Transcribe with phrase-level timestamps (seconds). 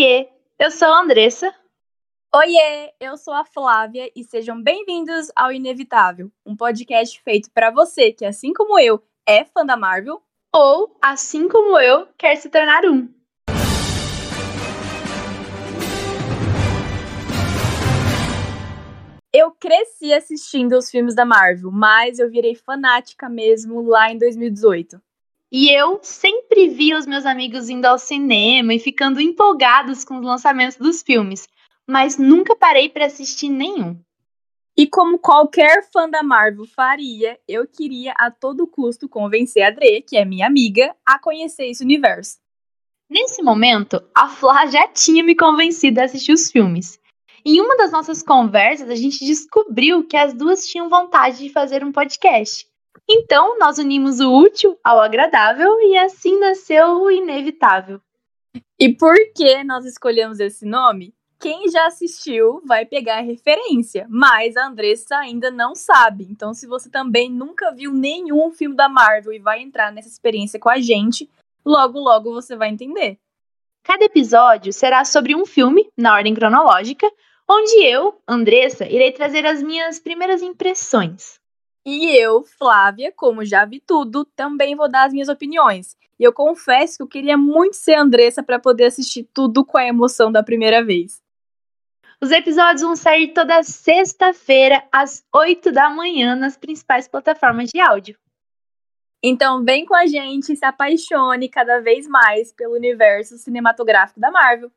[0.00, 1.54] Oiê, eu sou a Andressa.
[2.34, 8.10] Oiê, eu sou a Flávia e sejam bem-vindos ao Inevitável, um podcast feito para você
[8.10, 10.22] que, assim como eu, é fã da Marvel
[10.56, 13.12] ou, assim como eu, quer se tornar um.
[19.30, 24.98] Eu cresci assistindo os filmes da Marvel, mas eu virei fanática mesmo lá em 2018.
[25.52, 30.24] E eu sempre via os meus amigos indo ao cinema e ficando empolgados com os
[30.24, 31.48] lançamentos dos filmes,
[31.84, 33.98] mas nunca parei para assistir nenhum.
[34.76, 40.02] E como qualquer fã da Marvel faria, eu queria a todo custo convencer a Dre,
[40.02, 42.38] que é minha amiga, a conhecer esse universo.
[43.08, 47.00] Nesse momento, a Flá já tinha me convencido a assistir os filmes.
[47.44, 51.82] Em uma das nossas conversas, a gente descobriu que as duas tinham vontade de fazer
[51.82, 52.69] um podcast.
[53.08, 58.00] Então, nós unimos o útil ao agradável e assim nasceu o inevitável.
[58.78, 61.14] E por que nós escolhemos esse nome?
[61.40, 66.26] Quem já assistiu vai pegar a referência, mas a Andressa ainda não sabe.
[66.30, 70.60] Então, se você também nunca viu nenhum filme da Marvel e vai entrar nessa experiência
[70.60, 71.30] com a gente,
[71.64, 73.18] logo logo você vai entender.
[73.82, 77.10] Cada episódio será sobre um filme, na ordem cronológica,
[77.48, 81.39] onde eu, Andressa, irei trazer as minhas primeiras impressões.
[81.84, 85.96] E eu, Flávia, como já vi tudo, também vou dar as minhas opiniões.
[86.18, 89.86] E eu confesso que eu queria muito ser Andressa para poder assistir tudo com a
[89.86, 91.22] emoção da primeira vez.
[92.20, 98.18] Os episódios vão sair toda sexta-feira, às 8 da manhã, nas principais plataformas de áudio.
[99.22, 104.30] Então vem com a gente e se apaixone cada vez mais pelo universo cinematográfico da
[104.30, 104.70] Marvel.